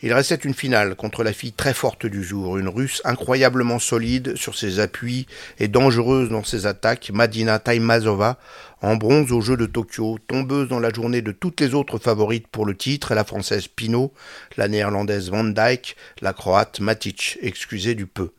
Il 0.01 0.13
restait 0.13 0.35
une 0.35 0.53
finale 0.53 0.95
contre 0.95 1.23
la 1.23 1.31
fille 1.31 1.53
très 1.53 1.73
forte 1.73 2.05
du 2.05 2.21
jour, 2.21 2.57
une 2.57 2.67
russe 2.67 3.01
incroyablement 3.05 3.79
solide 3.79 4.35
sur 4.35 4.57
ses 4.57 4.79
appuis 4.79 5.25
et 5.57 5.69
dangereuse 5.69 6.29
dans 6.29 6.43
ses 6.43 6.65
attaques, 6.65 7.11
Madina 7.13 7.59
Taimazova, 7.59 8.37
en 8.81 8.97
bronze 8.97 9.31
au 9.31 9.39
jeu 9.39 9.55
de 9.55 9.65
Tokyo, 9.65 10.19
tombeuse 10.27 10.67
dans 10.67 10.81
la 10.81 10.91
journée 10.93 11.21
de 11.21 11.31
toutes 11.31 11.61
les 11.61 11.73
autres 11.73 11.97
favorites 11.97 12.47
pour 12.47 12.65
le 12.65 12.75
titre, 12.75 13.15
la 13.15 13.23
française 13.23 13.67
Pino, 13.67 14.11
la 14.57 14.67
néerlandaise 14.67 15.29
Van 15.29 15.45
Dijk, 15.45 15.95
la 16.21 16.33
croate 16.33 16.81
Matic, 16.81 17.39
excusez 17.41 17.95
du 17.95 18.05
peu. 18.05 18.31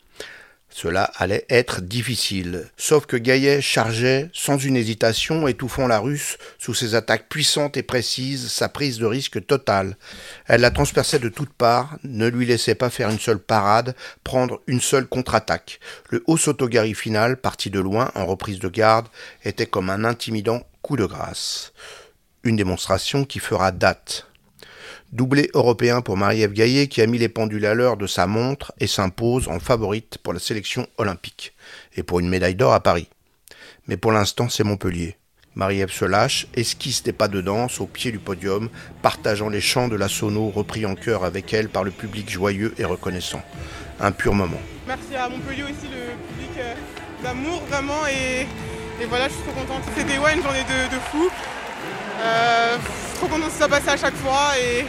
Cela 0.76 1.04
allait 1.16 1.47
être 1.49 1.80
difficile. 1.80 2.68
Sauf 2.76 3.06
que 3.06 3.16
Gaillet 3.16 3.62
chargeait 3.62 4.28
sans 4.35 4.59
une 4.59 4.76
hésitation, 4.76 5.49
étouffant 5.49 5.87
la 5.87 6.00
russe 6.00 6.37
sous 6.59 6.75
ses 6.75 6.95
attaques 6.95 7.30
puissantes 7.30 7.78
et 7.78 7.83
précises, 7.83 8.52
sa 8.52 8.68
prise 8.68 8.99
de 8.99 9.06
risque 9.06 9.47
totale. 9.47 9.97
Elle 10.45 10.61
la 10.61 10.71
transperçait 10.71 11.18
de 11.18 11.30
toutes 11.30 11.54
parts, 11.54 11.97
ne 12.04 12.26
lui 12.26 12.45
laissait 12.45 12.75
pas 12.75 12.90
faire 12.90 13.09
une 13.09 13.18
seule 13.18 13.38
parade, 13.38 13.97
prendre 14.23 14.61
une 14.66 14.83
seule 14.83 15.06
contre-attaque. 15.06 15.80
Le 16.11 16.23
haut 16.26 16.37
sotogari 16.37 16.92
final, 16.92 17.38
parti 17.38 17.71
de 17.71 17.80
loin, 17.80 18.12
en 18.14 18.26
reprise 18.26 18.59
de 18.59 18.68
garde, 18.68 19.09
était 19.47 19.64
comme 19.64 19.88
un 19.88 20.04
intimidant 20.04 20.61
coup 20.83 20.99
de 20.99 21.06
grâce. 21.06 21.73
Une 22.45 22.56
démonstration 22.56 23.25
qui 23.25 23.38
fera 23.38 23.73
date. 23.73 24.26
Doublé 25.13 25.51
européen 25.55 26.01
pour 26.01 26.17
Marie-Ève 26.17 26.53
Gaillet 26.53 26.89
qui 26.89 27.01
a 27.01 27.07
mis 27.07 27.19
les 27.19 27.29
pendules 27.29 27.65
à 27.65 27.75
l'heure 27.75 27.97
de 27.97 28.07
sa 28.07 28.27
montre 28.27 28.73
et 28.81 28.89
s'impose 28.89 29.49
en 29.49 29.61
favorite 29.61 30.19
pour 30.23 30.33
la 30.33 30.41
sélection 30.41 30.89
olympique 30.99 31.55
et 31.97 32.03
pour 32.03 32.19
une 32.19 32.29
médaille 32.29 32.57
d'or 32.57 32.73
à 32.73 32.81
Paris. 32.81 33.09
Mais 33.87 33.97
pour 33.97 34.11
l'instant, 34.11 34.49
c'est 34.49 34.65
Montpellier. 34.65 35.17
Marie-Ève 35.55 35.93
se 35.93 36.05
lâche, 36.05 36.49
esquisse 36.55 37.03
des 37.03 37.13
pas 37.13 37.29
de 37.29 37.41
danse 37.41 37.81
au 37.81 37.87
pied 37.87 38.11
du 38.11 38.19
podium, 38.19 38.69
partageant 39.01 39.49
les 39.49 39.61
chants 39.61 39.89
de 39.89 39.97
la 39.97 40.09
sono 40.09 40.51
repris 40.51 40.85
en 40.85 40.95
chœur 40.97 41.25
avec 41.25 41.55
elle 41.55 41.69
par 41.69 41.85
le 41.85 41.93
public 41.93 42.29
joyeux 42.29 42.75
et 42.77 42.85
reconnaissant. 42.85 43.43
Un 44.01 44.13
pur 44.13 44.35
moment. 44.35 44.61
Merci 44.87 45.15
à 45.17 45.29
Montpellier 45.29 45.63
aussi, 45.63 45.89
le 45.89 46.15
public 46.35 46.51
euh, 46.59 46.75
d'amour 47.23 47.63
vraiment, 47.71 48.07
et, 48.07 48.47
voilà, 49.09 49.29
je 49.29 49.35
suis 49.35 49.43
trop 49.45 49.53
contente. 49.53 49.83
C'était 49.97 50.19
ouais, 50.19 50.35
une 50.35 50.43
journée 50.43 50.65
de, 50.65 50.95
de 50.95 51.01
fou. 51.11 51.31
Euh, 52.21 52.77
trop 53.17 53.29
content 53.29 53.47
que 53.47 53.53
ça 53.53 53.93
à 53.93 53.97
chaque 53.97 54.17
fois 54.17 54.53
et, 54.59 54.87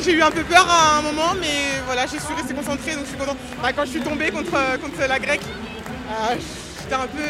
j'ai 0.00 0.12
eu 0.12 0.22
un 0.22 0.30
peu 0.30 0.42
peur 0.42 0.66
à 0.68 0.98
un 0.98 1.02
moment 1.02 1.32
mais 1.40 1.80
voilà 1.86 2.06
j'ai 2.06 2.18
su 2.18 2.32
rester 2.36 2.54
concentrée 2.54 2.94
donc 2.94 3.04
je 3.04 3.10
suis 3.10 3.18
contente. 3.18 3.38
Bah, 3.62 3.72
quand 3.74 3.84
je 3.84 3.90
suis 3.90 4.00
tombée 4.00 4.30
contre, 4.30 4.50
contre 4.50 5.08
la 5.08 5.18
grecque, 5.18 5.40
euh, 5.42 6.36
j'étais 6.80 6.94
un 6.94 7.06
peu. 7.06 7.22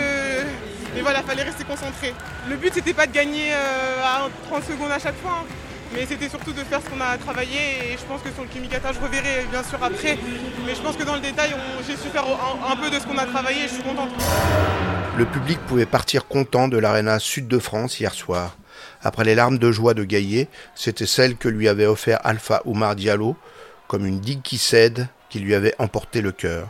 Mais 0.94 1.02
voilà, 1.02 1.22
fallait 1.22 1.44
rester 1.44 1.62
concentré. 1.62 2.12
Le 2.48 2.56
but 2.56 2.74
c'était 2.74 2.92
pas 2.92 3.06
de 3.06 3.12
gagner 3.12 3.52
euh, 3.52 4.04
à 4.04 4.28
30 4.48 4.64
secondes 4.64 4.90
à 4.90 4.98
chaque 4.98 5.16
fois. 5.22 5.42
Hein, 5.42 5.46
mais 5.92 6.06
c'était 6.06 6.28
surtout 6.28 6.52
de 6.52 6.60
faire 6.60 6.80
ce 6.82 6.88
qu'on 6.90 7.00
a 7.00 7.16
travaillé 7.18 7.92
et 7.92 7.96
je 7.98 8.04
pense 8.04 8.20
que 8.22 8.30
sur 8.30 8.42
le 8.42 8.48
Kimikata 8.48 8.92
je 8.92 9.00
reverrai 9.00 9.46
bien 9.50 9.64
sûr 9.64 9.82
après 9.82 10.18
mais 10.64 10.76
je 10.76 10.80
pense 10.80 10.96
que 10.96 11.02
dans 11.02 11.16
le 11.16 11.20
détail 11.20 11.50
j'ai 11.84 11.96
su 11.96 12.08
faire 12.10 12.24
un, 12.24 12.76
peu 12.76 12.90
de 12.90 13.00
ce 13.00 13.06
qu'on 13.06 13.18
a 13.18 13.26
travaillé 13.26 13.64
et 13.64 13.68
je 13.68 13.74
suis 13.74 13.82
contente. 13.82 14.10
Le 15.16 15.24
public 15.24 15.58
pouvait 15.66 15.86
partir 15.86 16.28
content 16.28 16.68
de 16.68 16.78
l'aréna 16.78 17.18
Sud 17.18 17.48
de 17.48 17.58
France 17.58 17.98
hier 17.98 18.14
soir. 18.14 18.56
Après 19.02 19.24
les 19.24 19.34
larmes 19.34 19.58
de 19.58 19.72
joie 19.72 19.94
de 19.94 20.04
Gaillet, 20.04 20.48
c'était 20.74 21.06
celle 21.06 21.36
que 21.36 21.48
lui 21.48 21.68
avait 21.68 21.86
offert 21.86 22.20
Alpha 22.24 22.62
Oumar 22.64 22.96
Diallo, 22.96 23.36
comme 23.88 24.06
une 24.06 24.20
digue 24.20 24.42
qui 24.42 24.58
cède, 24.58 25.08
qui 25.28 25.38
lui 25.40 25.54
avait 25.54 25.74
emporté 25.78 26.20
le 26.20 26.32
cœur. 26.32 26.68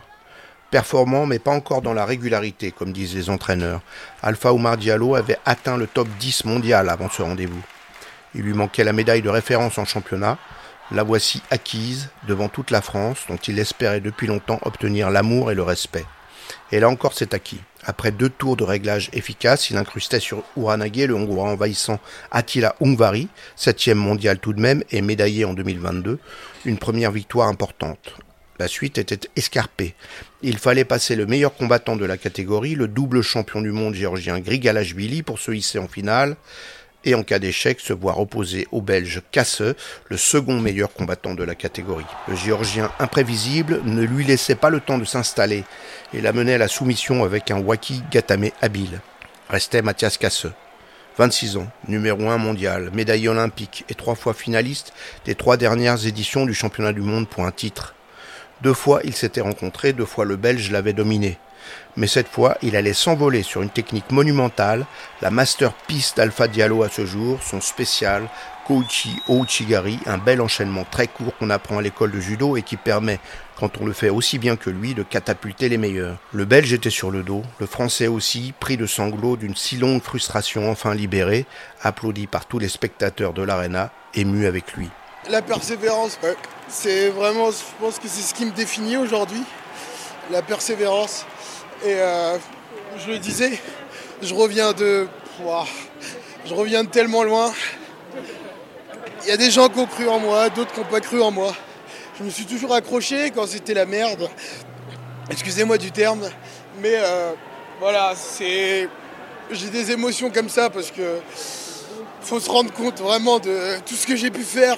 Performant, 0.71 1.25
mais 1.25 1.39
pas 1.39 1.51
encore 1.51 1.81
dans 1.81 1.93
la 1.93 2.05
régularité, 2.05 2.71
comme 2.71 2.93
disent 2.93 3.15
les 3.15 3.29
entraîneurs. 3.29 3.81
Alpha 4.23 4.53
Oumar 4.53 4.77
Diallo 4.77 5.15
avait 5.15 5.37
atteint 5.45 5.77
le 5.77 5.87
top 5.87 6.07
10 6.19 6.45
mondial 6.45 6.89
avant 6.89 7.09
ce 7.09 7.21
rendez-vous. 7.21 7.61
Il 8.33 8.43
lui 8.43 8.53
manquait 8.53 8.85
la 8.85 8.93
médaille 8.93 9.21
de 9.21 9.29
référence 9.29 9.77
en 9.77 9.85
championnat. 9.85 10.37
La 10.91 11.03
voici 11.03 11.41
acquise 11.51 12.09
devant 12.27 12.47
toute 12.47 12.71
la 12.71 12.81
France, 12.81 13.25
dont 13.27 13.37
il 13.37 13.59
espérait 13.59 13.99
depuis 13.99 14.27
longtemps 14.27 14.59
obtenir 14.63 15.09
l'amour 15.09 15.51
et 15.51 15.55
le 15.55 15.63
respect. 15.63 16.05
Et 16.71 16.79
là 16.79 16.89
encore, 16.89 17.13
c'est 17.13 17.33
acquis. 17.33 17.59
Après 17.83 18.11
deux 18.11 18.29
tours 18.29 18.55
de 18.55 18.63
réglage 18.63 19.09
efficaces, 19.13 19.69
il 19.71 19.77
incrustait 19.77 20.19
sur 20.19 20.43
Uranagé 20.55 21.07
le 21.07 21.15
Hongrois 21.15 21.49
envahissant 21.49 21.99
Attila 22.29 22.75
Ungvari, 22.81 23.27
septième 23.55 23.97
mondial 23.97 24.39
tout 24.39 24.53
de 24.53 24.61
même 24.61 24.83
et 24.91 25.01
médaillé 25.01 25.45
en 25.45 25.53
2022, 25.53 26.19
une 26.65 26.77
première 26.77 27.11
victoire 27.11 27.47
importante. 27.47 28.13
La 28.59 28.67
suite 28.67 28.99
était 28.99 29.27
escarpée. 29.35 29.95
Il 30.43 30.59
fallait 30.59 30.85
passer 30.85 31.15
le 31.15 31.25
meilleur 31.25 31.55
combattant 31.55 31.95
de 31.95 32.05
la 32.05 32.17
catégorie, 32.17 32.75
le 32.75 32.87
double 32.87 33.23
champion 33.23 33.61
du 33.61 33.71
monde 33.71 33.95
géorgien 33.95 34.39
Grigalashvili 34.39 35.23
pour 35.23 35.39
se 35.39 35.51
hisser 35.51 35.79
en 35.79 35.87
finale, 35.87 36.35
et 37.03 37.15
en 37.15 37.23
cas 37.23 37.39
d'échec 37.39 37.79
se 37.79 37.93
voir 37.93 38.19
opposer 38.19 38.67
au 38.71 38.81
Belge 38.81 39.21
Casse, 39.31 39.61
le 40.09 40.17
second 40.17 40.59
meilleur 40.59 40.93
combattant 40.93 41.33
de 41.33 41.43
la 41.43 41.55
catégorie. 41.55 42.05
Le 42.27 42.35
Géorgien 42.35 42.91
imprévisible 42.99 43.81
ne 43.85 44.03
lui 44.03 44.23
laissait 44.23 44.55
pas 44.55 44.69
le 44.69 44.79
temps 44.79 44.97
de 44.97 45.05
s'installer 45.05 45.63
et 46.13 46.21
l'amenait 46.21 46.55
à 46.55 46.59
la 46.59 46.67
soumission 46.67 47.23
avec 47.23 47.51
un 47.51 47.59
Waki 47.59 48.03
Gatame 48.11 48.49
habile. 48.61 48.99
Restait 49.49 49.81
Mathias 49.81 50.17
Casse. 50.17 50.47
26 51.17 51.57
ans, 51.57 51.67
numéro 51.87 52.29
1 52.29 52.37
mondial, 52.37 52.89
médaillé 52.93 53.27
olympique 53.27 53.83
et 53.89 53.95
trois 53.95 54.15
fois 54.15 54.33
finaliste 54.33 54.93
des 55.25 55.35
trois 55.35 55.57
dernières 55.57 56.05
éditions 56.07 56.45
du 56.45 56.53
championnat 56.53 56.93
du 56.93 57.01
monde 57.01 57.27
pour 57.27 57.45
un 57.45 57.51
titre. 57.51 57.95
Deux 58.61 58.73
fois 58.73 59.01
ils 59.03 59.15
s'étaient 59.15 59.41
rencontrés, 59.41 59.91
deux 59.91 60.05
fois 60.05 60.23
le 60.23 60.37
Belge 60.37 60.71
l'avait 60.71 60.93
dominé 60.93 61.37
mais 61.97 62.07
cette 62.07 62.27
fois, 62.27 62.57
il 62.61 62.75
allait 62.75 62.93
s'envoler 62.93 63.43
sur 63.43 63.61
une 63.61 63.69
technique 63.69 64.11
monumentale, 64.11 64.85
la 65.21 65.31
masterpiece 65.31 66.13
d'Alpha 66.15 66.47
Diallo 66.47 66.83
à 66.83 66.89
ce 66.89 67.05
jour, 67.05 67.39
son 67.43 67.61
spécial 67.61 68.29
Kouchi 68.65 69.21
Ouchigari, 69.27 69.99
un 70.05 70.17
bel 70.17 70.41
enchaînement 70.41 70.85
très 70.89 71.07
court 71.07 71.35
qu'on 71.37 71.49
apprend 71.49 71.79
à 71.79 71.81
l'école 71.81 72.11
de 72.11 72.19
judo 72.19 72.55
et 72.55 72.61
qui 72.61 72.77
permet, 72.77 73.19
quand 73.57 73.81
on 73.81 73.85
le 73.85 73.93
fait 73.93 74.09
aussi 74.09 74.37
bien 74.37 74.55
que 74.55 74.69
lui, 74.69 74.93
de 74.93 75.03
catapulter 75.03 75.67
les 75.67 75.77
meilleurs. 75.77 76.17
Le 76.31 76.45
Belge 76.45 76.71
était 76.71 76.89
sur 76.89 77.11
le 77.11 77.23
dos, 77.23 77.43
le 77.59 77.65
Français 77.65 78.07
aussi, 78.07 78.53
pris 78.59 78.77
de 78.77 78.85
sanglots 78.85 79.35
d'une 79.35 79.55
si 79.55 79.77
longue 79.77 80.01
frustration 80.01 80.69
enfin 80.69 80.93
libérée, 80.93 81.45
applaudi 81.81 82.27
par 82.27 82.45
tous 82.45 82.59
les 82.59 82.69
spectateurs 82.69 83.33
de 83.33 83.41
l'aréna, 83.41 83.91
ému 84.13 84.45
avec 84.45 84.73
lui. 84.73 84.89
La 85.29 85.41
persévérance, 85.41 86.17
c'est 86.67 87.09
vraiment, 87.09 87.51
je 87.51 87.57
pense 87.79 87.99
que 87.99 88.07
c'est 88.07 88.21
ce 88.21 88.33
qui 88.33 88.45
me 88.45 88.51
définit 88.51 88.97
aujourd'hui. 88.97 89.43
La 90.29 90.41
persévérance. 90.41 91.25
Et 91.83 91.95
euh, 91.95 92.37
je 92.99 93.11
le 93.11 93.17
disais, 93.17 93.59
je 94.21 94.33
reviens 94.33 94.71
de. 94.73 95.07
je 96.45 96.53
reviens 96.53 96.83
de 96.83 96.89
tellement 96.89 97.23
loin. 97.23 97.51
Il 99.23 99.29
y 99.29 99.31
a 99.31 99.37
des 99.37 99.51
gens 99.51 99.67
qui 99.67 99.79
ont 99.79 99.87
cru 99.87 100.07
en 100.07 100.19
moi, 100.19 100.49
d'autres 100.49 100.73
qui 100.73 100.79
n'ont 100.79 100.85
pas 100.85 101.01
cru 101.01 101.21
en 101.21 101.31
moi. 101.31 101.53
Je 102.19 102.23
me 102.23 102.29
suis 102.29 102.45
toujours 102.45 102.73
accroché 102.73 103.31
quand 103.31 103.47
c'était 103.47 103.73
la 103.73 103.85
merde. 103.85 104.29
Excusez-moi 105.29 105.77
du 105.77 105.91
terme. 105.91 106.29
Mais 106.79 106.95
euh, 106.95 107.31
voilà, 107.79 108.13
c'est. 108.15 108.87
J'ai 109.49 109.69
des 109.69 109.91
émotions 109.91 110.29
comme 110.29 110.49
ça 110.49 110.69
parce 110.69 110.91
que 110.91 111.19
faut 112.21 112.39
se 112.39 112.49
rendre 112.49 112.71
compte 112.71 112.99
vraiment 112.99 113.39
de 113.39 113.79
tout 113.85 113.95
ce 113.95 114.07
que 114.07 114.15
j'ai 114.15 114.29
pu 114.29 114.43
faire 114.43 114.77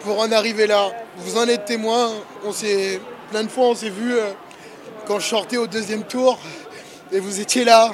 pour 0.00 0.18
en 0.18 0.30
arriver 0.32 0.66
là. 0.66 0.90
Vous 1.18 1.38
en 1.38 1.46
êtes 1.48 1.64
témoin. 1.64 2.10
On 2.44 2.52
s'est 2.52 3.00
plein 3.30 3.44
de 3.44 3.48
fois 3.48 3.68
on 3.68 3.74
s'est 3.74 3.88
vu 3.88 4.12
euh, 4.12 4.30
quand 5.12 5.20
je 5.20 5.26
sortais 5.26 5.58
au 5.58 5.66
deuxième 5.66 6.04
tour 6.04 6.38
et 7.12 7.20
vous 7.20 7.38
étiez 7.38 7.64
là 7.64 7.92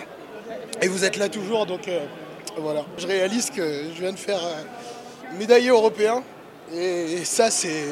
et 0.81 0.87
vous 0.87 1.05
êtes 1.05 1.17
là 1.17 1.29
toujours. 1.29 1.67
Donc 1.67 1.89
euh, 1.89 1.99
voilà, 2.59 2.85
je 2.97 3.09
réalise 3.09 3.51
que 3.51 3.87
je 3.93 4.01
viens 4.01 4.13
de 4.13 4.17
faire 4.17 4.39
un 4.39 5.37
médaillé 5.37 5.71
européen 5.71 6.23
et, 6.73 7.25
ça 7.25 7.51
c'est 7.51 7.87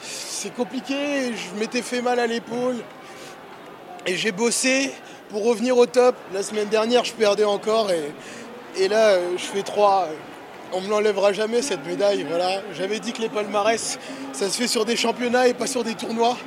c'est 0.00 0.54
compliqué. 0.54 0.94
Je 1.34 1.60
m'étais 1.60 1.82
fait 1.82 2.00
mal 2.00 2.18
à 2.18 2.26
l'épaule 2.26 2.76
et 4.06 4.16
j'ai 4.16 4.32
bossé 4.32 4.92
pour 5.28 5.44
revenir 5.44 5.76
au 5.76 5.84
top. 5.84 6.16
La 6.32 6.42
semaine 6.42 6.68
dernière, 6.68 7.04
je 7.04 7.12
perdais 7.12 7.44
encore 7.44 7.90
et, 7.90 8.82
et 8.82 8.88
là, 8.88 9.08
euh, 9.08 9.32
je 9.36 9.44
fais 9.44 9.62
trois. 9.62 10.08
On 10.72 10.80
me 10.80 10.88
l'enlèvera 10.88 11.34
jamais 11.34 11.60
cette 11.60 11.84
médaille. 11.84 12.24
Voilà. 12.26 12.62
J'avais 12.72 12.98
dit 12.98 13.12
que 13.12 13.20
les 13.20 13.28
palmarès, 13.28 13.98
ça 14.32 14.48
se 14.48 14.56
fait 14.56 14.68
sur 14.68 14.86
des 14.86 14.96
championnats 14.96 15.48
et 15.48 15.52
pas 15.52 15.66
sur 15.66 15.84
des 15.84 15.94
tournois 15.94 16.38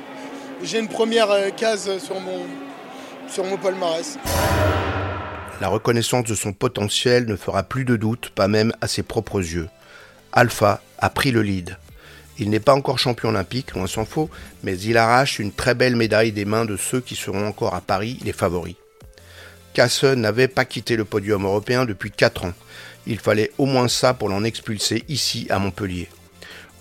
j'ai 0.62 0.78
une 0.78 0.88
première 0.88 1.30
euh, 1.30 1.50
case 1.50 1.98
sur 1.98 2.20
mon, 2.20 2.46
sur 3.28 3.44
palmarès. 3.58 4.18
La 5.60 5.68
reconnaissance 5.68 6.24
de 6.24 6.34
son 6.34 6.52
potentiel 6.52 7.26
ne 7.26 7.36
fera 7.36 7.62
plus 7.62 7.84
de 7.84 7.96
doute, 7.96 8.30
pas 8.34 8.48
même 8.48 8.72
à 8.80 8.88
ses 8.88 9.02
propres 9.02 9.40
yeux. 9.40 9.68
Alpha 10.32 10.80
a 10.98 11.10
pris 11.10 11.30
le 11.30 11.42
lead. 11.42 11.76
Il 12.38 12.50
n'est 12.50 12.60
pas 12.60 12.74
encore 12.74 12.98
champion 12.98 13.28
olympique, 13.28 13.74
loin 13.74 13.86
s'en 13.86 14.04
faut, 14.04 14.28
mais 14.64 14.78
il 14.78 14.96
arrache 14.96 15.38
une 15.38 15.52
très 15.52 15.74
belle 15.74 15.94
médaille 15.94 16.32
des 16.32 16.44
mains 16.44 16.64
de 16.64 16.76
ceux 16.76 17.00
qui 17.00 17.14
seront 17.14 17.46
encore 17.46 17.74
à 17.74 17.80
Paris 17.80 18.18
les 18.24 18.32
favoris. 18.32 18.74
Casse 19.72 20.04
n'avait 20.04 20.48
pas 20.48 20.64
quitté 20.64 20.96
le 20.96 21.04
podium 21.04 21.44
européen 21.44 21.84
depuis 21.84 22.10
4 22.10 22.46
ans. 22.46 22.52
Il 23.06 23.18
fallait 23.18 23.52
au 23.58 23.66
moins 23.66 23.88
ça 23.88 24.14
pour 24.14 24.28
l'en 24.28 24.44
expulser 24.44 25.04
ici 25.08 25.46
à 25.50 25.58
Montpellier. 25.58 26.08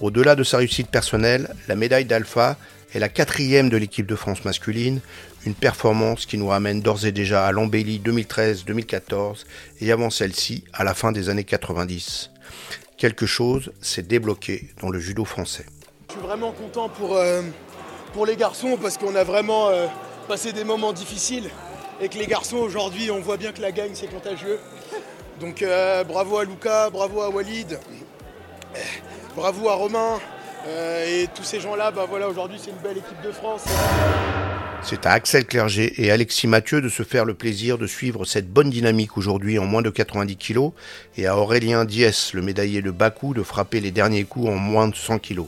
Au-delà 0.01 0.35
de 0.35 0.43
sa 0.43 0.57
réussite 0.57 0.89
personnelle, 0.89 1.49
la 1.67 1.75
médaille 1.75 2.05
d'Alpha 2.05 2.57
est 2.93 2.99
la 2.99 3.09
quatrième 3.09 3.69
de 3.69 3.77
l'équipe 3.77 4.05
de 4.05 4.15
France 4.15 4.45
masculine, 4.45 4.99
une 5.45 5.55
performance 5.55 6.25
qui 6.25 6.37
nous 6.37 6.47
ramène 6.47 6.81
d'ores 6.81 7.05
et 7.05 7.11
déjà 7.11 7.45
à 7.45 7.51
l'embellie 7.51 7.99
2013-2014 7.99 9.45
et 9.81 9.91
avant 9.91 10.09
celle-ci 10.09 10.63
à 10.73 10.83
la 10.83 10.93
fin 10.93 11.11
des 11.11 11.29
années 11.29 11.43
90. 11.43 12.29
Quelque 12.97 13.25
chose 13.25 13.71
s'est 13.81 14.03
débloqué 14.03 14.69
dans 14.81 14.89
le 14.89 14.99
judo 14.99 15.25
français. 15.25 15.65
Je 16.09 16.13
suis 16.13 16.21
vraiment 16.21 16.51
content 16.51 16.89
pour, 16.89 17.17
euh, 17.17 17.41
pour 18.13 18.25
les 18.25 18.35
garçons 18.35 18.77
parce 18.79 18.97
qu'on 18.97 19.15
a 19.15 19.23
vraiment 19.23 19.69
euh, 19.69 19.87
passé 20.27 20.53
des 20.53 20.63
moments 20.63 20.93
difficiles 20.93 21.49
et 21.99 22.09
que 22.09 22.17
les 22.17 22.27
garçons 22.27 22.57
aujourd'hui 22.57 23.09
on 23.09 23.19
voit 23.19 23.37
bien 23.37 23.51
que 23.51 23.61
la 23.61 23.71
gagne 23.71 23.91
c'est 23.93 24.07
contagieux. 24.07 24.59
Donc 25.39 25.63
euh, 25.63 26.03
bravo 26.03 26.37
à 26.37 26.45
Luca, 26.45 26.91
bravo 26.91 27.21
à 27.21 27.29
Walid, 27.29 27.79
bravo 29.35 29.67
à 29.69 29.73
Romain, 29.73 30.19
et 30.67 31.27
tous 31.35 31.43
ces 31.43 31.59
gens-là, 31.59 31.91
bah 31.91 32.07
aujourd'hui 32.27 32.59
c'est 32.63 32.71
une 32.71 32.77
belle 32.77 32.97
équipe 32.97 33.21
de 33.23 33.31
France. 33.31 33.65
C'est 34.83 35.05
à 35.05 35.11
Axel 35.11 35.45
Clerget 35.45 35.93
et 35.97 36.11
Alexis 36.11 36.47
Mathieu 36.47 36.81
de 36.81 36.89
se 36.89 37.03
faire 37.03 37.23
le 37.23 37.33
plaisir 37.33 37.77
de 37.77 37.87
suivre 37.87 38.25
cette 38.25 38.51
bonne 38.51 38.69
dynamique 38.69 39.17
aujourd'hui 39.17 39.57
en 39.57 39.65
moins 39.65 39.81
de 39.81 39.89
90 39.89 40.35
kg 40.35 40.71
et 41.17 41.25
à 41.25 41.37
Aurélien 41.37 41.85
Diès, 41.85 42.33
le 42.33 42.41
médaillé 42.41 42.81
de 42.81 42.91
Bakou, 42.91 43.33
de 43.33 43.43
frapper 43.43 43.79
les 43.79 43.91
derniers 43.91 44.25
coups 44.25 44.49
en 44.49 44.55
moins 44.55 44.89
de 44.89 44.95
100 44.95 45.19
kg. 45.19 45.43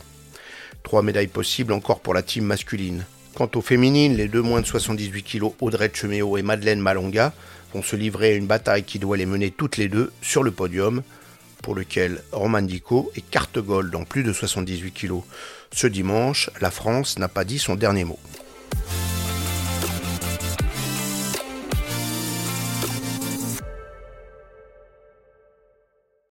Trois 0.84 1.02
médailles 1.02 1.28
possibles 1.28 1.74
encore 1.74 2.00
pour 2.00 2.14
la 2.14 2.22
team 2.22 2.46
masculine. 2.46 3.04
Quant 3.36 3.50
aux 3.56 3.62
féminines, 3.62 4.16
les 4.16 4.30
deux 4.30 4.42
moins 4.42 4.62
de 4.62 4.66
78 4.66 5.24
kg 5.24 5.52
Audrey 5.60 5.92
Cheméo 5.94 6.38
et 6.38 6.42
Madeleine 6.42 6.80
Malonga 6.80 7.34
vont 7.74 7.84
se 7.84 7.98
livrer 7.98 8.30
à 8.30 8.36
une 8.36 8.48
bataille 8.48 8.84
qui 8.84 9.00
doit 9.00 9.18
les 9.18 9.26
mener 9.26 9.52
toutes 9.52 9.76
les 9.76 9.90
deux 9.90 10.14
sur 10.22 10.44
le 10.44 10.52
podium 10.52 11.02
pour 11.66 11.74
lequel 11.74 12.22
Roman 12.32 12.62
Dico 12.62 13.12
est 13.16 13.28
carte 13.28 13.58
gold 13.58 13.90
dans 13.90 14.04
plus 14.04 14.22
de 14.22 14.32
78 14.32 14.92
kilos. 14.92 15.24
Ce 15.72 15.88
dimanche, 15.88 16.52
la 16.62 16.70
France 16.70 17.18
n'a 17.18 17.28
pas 17.28 17.44
dit 17.44 17.58
son 17.58 17.74
dernier 17.74 18.04
mot. 18.04 18.20